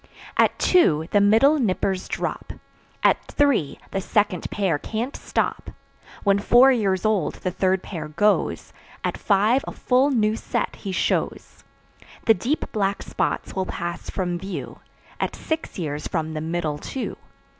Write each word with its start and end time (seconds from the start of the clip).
At 0.35 0.57
two 0.57 1.07
the 1.11 1.21
middle 1.21 1.59
"nippers" 1.59 2.07
drop; 2.07 2.53
At 3.03 3.23
three, 3.27 3.77
the 3.91 4.01
second 4.01 4.49
pair 4.49 4.79
can't 4.79 5.15
stop. 5.15 5.69
When 6.23 6.39
four 6.39 6.71
years 6.71 7.05
old 7.05 7.35
the 7.35 7.51
third 7.51 7.83
pair 7.83 8.07
goes; 8.07 8.73
At 9.03 9.15
five 9.15 9.63
a 9.67 9.71
full 9.71 10.09
new 10.09 10.35
set 10.35 10.77
he 10.77 10.91
shows. 10.91 11.63
The 12.25 12.33
deep 12.33 12.65
black 12.71 13.03
spots 13.03 13.55
will 13.55 13.67
pass 13.67 14.09
from 14.09 14.39
view 14.39 14.79
At 15.19 15.35
six 15.35 15.77
years 15.77 16.07
from 16.07 16.33
the 16.33 16.41
middle 16.41 16.79
two. 16.79 17.15